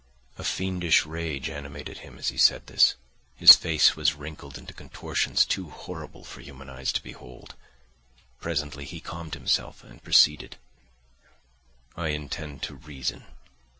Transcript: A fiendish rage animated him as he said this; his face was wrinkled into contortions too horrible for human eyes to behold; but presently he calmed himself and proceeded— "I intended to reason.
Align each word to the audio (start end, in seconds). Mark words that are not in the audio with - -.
A 0.39 0.43
fiendish 0.43 1.05
rage 1.05 1.47
animated 1.47 1.99
him 1.99 2.17
as 2.17 2.29
he 2.29 2.37
said 2.39 2.65
this; 2.65 2.95
his 3.35 3.55
face 3.55 3.95
was 3.95 4.15
wrinkled 4.15 4.57
into 4.57 4.73
contortions 4.73 5.45
too 5.45 5.69
horrible 5.69 6.23
for 6.23 6.41
human 6.41 6.71
eyes 6.71 6.91
to 6.93 7.03
behold; 7.03 7.53
but 8.17 8.39
presently 8.41 8.85
he 8.85 8.99
calmed 8.99 9.35
himself 9.35 9.83
and 9.83 10.01
proceeded— 10.03 10.57
"I 11.95 12.07
intended 12.07 12.63
to 12.63 12.75
reason. 12.77 13.25